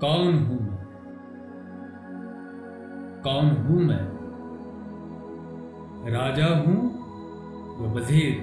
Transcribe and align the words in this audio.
कौन 0.00 0.38
हूँ 0.38 0.60
मैं? 0.60 0.78
कौन 3.24 3.50
हूँ 3.50 3.82
मैं? 3.82 4.04
राजा 6.10 6.46
हूँ 6.46 6.78
या 7.82 7.92
वज़ीर? 7.92 8.40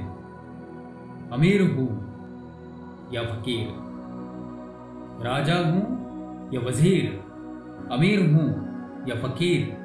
अमीर 1.34 1.62
हूँ 1.62 1.90
या 3.14 3.24
फकीर 3.24 3.68
राजा 5.26 5.56
हूँ 5.56 5.82
या 6.54 6.60
वज़ीर? 6.60 7.24
अमीर 7.92 8.34
हूँ 8.34 8.50
या 9.10 9.16
फकीर? 9.16 9.78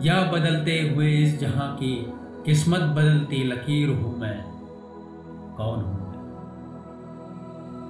या 0.00 0.30
बदलते 0.32 0.92
हुए 0.94 1.12
इस 1.12 1.40
जहाँ 1.40 1.76
की 1.76 2.12
किस्मत 2.44 2.80
बदलती 2.80 3.44
लकीर 3.44 3.88
हूँ 3.88 4.18
मैं? 4.18 4.44
कौन 5.56 5.80
हूँ 5.80 6.08
मैं? 6.08 6.20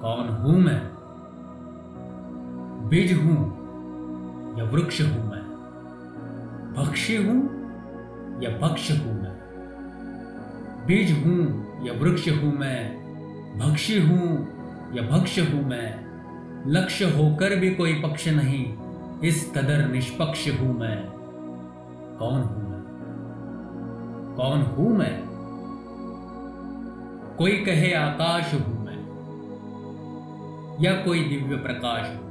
कौन 0.01 0.27
हूँ 0.29 0.59
मैं? 0.61 1.00
बीज 2.91 3.13
हूँ 3.13 3.35
या 4.59 4.65
वृक्ष 4.65 5.01
हूँ 5.01 5.31
मैं? 5.31 5.41
भक्ष्य 6.77 7.17
हूँ 7.17 7.37
या 8.43 8.49
भक्ष 8.57 8.91
हूँ 8.91 9.21
मैं? 9.21 9.35
बीज 10.87 11.11
हूँ 11.11 11.67
या 11.87 11.93
वृक्ष 11.93 12.29
हूँ 12.29 12.53
मैं? 12.53 12.79
भक्ष्य 13.59 13.99
हूँ 13.99 14.47
या 14.95 15.03
भक्ष 15.03 15.39
हूँ 15.39 15.63
मैं? 15.65 15.89
लक्ष्य 16.67 17.05
होकर 17.05 17.55
भी 17.55 17.75
कोई 17.75 17.93
पक्ष 17.93 18.27
नहीं, 18.27 18.77
इस 19.21 19.51
कदर 19.55 19.87
निष्पक्ष 19.87 20.47
हूँ 20.59 20.79
मैं। 20.79 21.05
कौन 22.19 22.41
हूँ 22.41 22.69
मैं? 22.69 22.83
कौन 24.37 24.61
हूँ 24.61 24.97
मैं? 24.97 25.23
कोई 27.37 27.51
कहे 27.51 27.93
आकाश 27.93 28.53
हूँ 28.53 28.85
मैं, 28.85 28.99
या 30.83 30.93
कोई 30.93 31.23
दिव्य 31.23 31.55
प्रकाश 31.55 32.17
हूँ? 32.17 32.30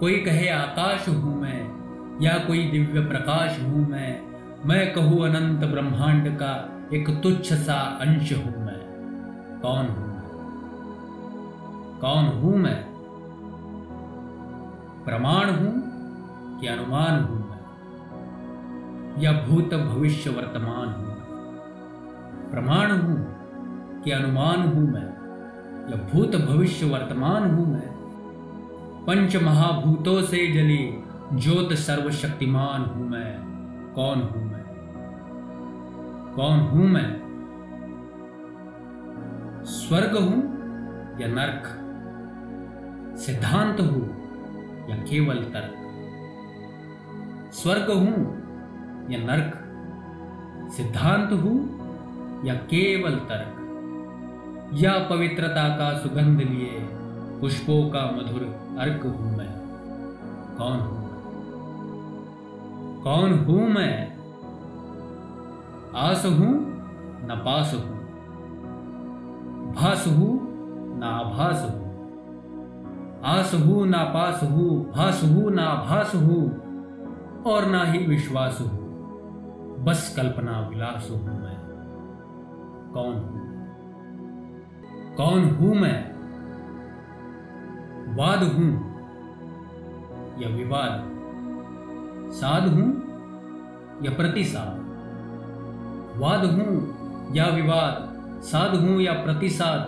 कोई 0.00 0.20
कहे, 0.20 0.48
आकाश 0.48 1.08
हूँ 1.08 1.40
मैं 1.42 1.74
या 2.22 2.38
कोई 2.38 2.70
दिव्य 2.70 3.00
प्रकाश 3.00 3.62
हूँ 3.62 3.88
मैं 3.88 4.34
मैं 4.66 4.94
कहूँ, 4.94 5.24
अनंत 5.24 5.64
ब्रह्मांड 5.64 6.36
का 6.36 6.82
एक 6.92 7.20
तुच्छ 7.22 7.52
सा 7.52 7.74
अंश 7.74 8.32
हूँ 8.32 8.66
मैं। 8.66 8.80
कौन 9.62 9.86
हूँ 9.86 10.08
मैं? 10.08 10.24
कौन 12.00 12.24
हूँ 12.24 12.56
मैं? 12.56 12.84
प्रमाण 15.04 15.50
हूँ 15.50 15.74
कि 16.60 16.66
अनुमान 16.66 17.24
हूँ 17.24 17.50
मैं? 17.50 17.64
या 19.22 19.32
भूत 19.32 19.74
भविष्य 19.74 20.30
वर्तमान 20.30 20.88
हूँ 20.88 21.14
प्रमाण 22.50 22.90
हूँ 22.90 23.44
कि 24.02 24.10
अनुमान 24.10 24.62
हूँ 24.62 24.92
मैं? 24.92 25.08
या 25.90 26.12
भूत 26.12 26.36
भविष्य 26.36 26.86
वर्तमान 26.86 27.50
हूँ 27.54 27.72
मैं? 27.72 27.93
पंच 29.06 29.36
महाभूतों 29.36 30.22
से 30.22 30.46
जली। 30.46 31.04
ज्योत 31.32 31.72
सर्वशक्तिमान 31.72 32.82
हूँ 32.82 33.08
मैं। 33.10 33.38
कौन 33.94 34.22
हूँ 34.22 34.52
मैं? 34.52 34.64
कौन 36.36 36.60
हूँ 36.60 36.88
मैं? 36.88 37.24
स्वर्ग 39.64 40.16
हूँ 40.16 40.42
या 41.20 41.28
नरक? 41.28 41.80
सिद्धांत 43.18 43.80
हूँ 43.80 44.08
या 44.90 44.96
केवल 44.96 45.36
तर्क? 45.36 45.74
स्वर्ग 47.52 47.90
हूँ 47.90 48.36
या 49.10 49.18
नरक? 49.18 49.60
सिद्धांत 50.72 51.32
हूँ 51.32 51.84
या 52.46 52.54
केवल 52.54 53.14
तर्क? 53.14 53.60
या 54.74 54.98
पवित्रता 54.98 55.68
का 55.68 55.98
सुगंध 55.98 56.40
लिए 56.40 57.03
पुष्पों 57.40 57.90
का 57.90 58.10
मधुर 58.10 58.42
अर्क 58.78 59.02
हूँ 59.06 59.36
मैं। 59.36 59.50
कौन 60.58 60.80
हूँ 60.80 61.04
कौन 63.02 63.32
हूँ 63.32 63.68
मैं? 63.68 64.14
आस 65.94 66.26
हूँ 66.26 66.54
न 67.26 67.42
पास 67.44 67.74
हूँ। 67.74 67.94
भास 69.74 70.06
हूँ 70.06 70.40
न 70.98 71.02
आभास 71.02 71.62
हूँ। 71.62 71.84
आस 73.24 73.54
हूँ 73.54 73.86
ना 73.86 74.04
पास 74.04 74.42
हूँ, 74.42 74.92
भास 74.92 75.20
हूँ 75.24 75.50
ना 75.50 75.74
भास 75.74 76.14
हूँ, 76.14 76.50
और 77.42 77.66
ना 77.66 77.84
ही 77.84 78.06
विश्वास 78.06 78.58
हूँ। 78.60 78.84
बस 79.84 80.14
कल्पना 80.16 80.68
विलास 80.68 81.08
हूँ 81.10 81.42
मैं। 81.42 81.56
कौन 82.94 83.14
हूँ? 83.14 83.44
कौन 85.16 85.44
हूँ 85.50 85.74
मैं? 85.74 86.13
वाद 88.14 88.42
हूँ 88.42 88.72
या 90.42 90.48
विवाद, 90.48 91.10
साध 92.32 92.68
हूँ 92.68 92.86
या 94.04 94.10
प्रतिसाद। 94.10 94.82
वाद 96.16 96.44
हूँ 96.44 97.34
या 97.34 97.46
विवाद, 97.46 97.96
साध 98.42 98.74
हूँ 98.74 99.00
या 99.00 99.12
प्रतिसाद, 99.12 99.80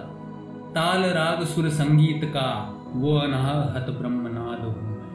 ताल 0.75 1.05
राग 1.05 1.45
सुर 1.45 1.69
संगीत 1.69 2.25
का 2.25 2.49
वो 2.93 3.17
अनाहत 3.19 3.91
ब्रह्मनाद 3.91 4.61
हूँ 4.61 4.83
मैं। 4.83 5.07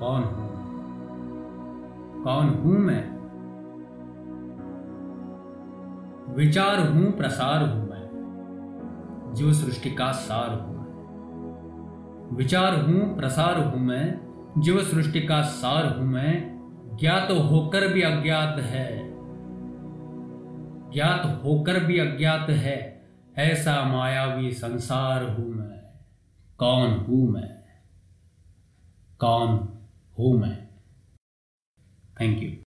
कौन 0.00 0.22
हूँ? 0.22 0.52
कौन 2.24 2.48
हूँ 2.48 2.78
मैं? 2.78 3.16
विचार 6.34 6.88
हूँ, 6.88 7.12
प्रसार 7.12 7.62
हूँ 7.62 7.90
मैं, 7.90 9.34
जीव 9.34 9.52
सृष्टि 9.52 9.90
का 9.90 10.12
सार 10.12 10.60
हूँ। 10.60 10.75
विचार 12.36 12.80
हूँ, 12.80 13.16
प्रसार 13.16 13.60
हूँ 13.60 13.80
मैं, 13.80 14.26
जीव 14.60 14.82
सृष्टि 14.82 15.20
का 15.20 15.42
सार 15.42 15.98
हूँ 15.98 16.06
मैं, 16.06 16.56
ज्ञात 17.00 17.30
होकर 17.30 17.88
भी 17.88 18.02
अज्ञात 18.02 18.58
है। 18.58 19.12
ज्ञात 20.90 21.44
होकर 21.44 21.84
भी 21.84 21.98
अज्ञात 21.98 22.50
है, 22.50 23.08
ऐसा 23.38 23.84
मायावी 23.84 24.52
संसार 24.52 25.22
हूँ 25.22 25.48
मैं। 25.48 25.82
कौन 26.58 26.90
हूँ 26.90 27.28
मैं? 27.28 27.64
कौन 29.18 29.78
हूँ 30.18 30.40
मैं? 30.40 30.68
Thank 32.20 32.42
you 32.42 32.65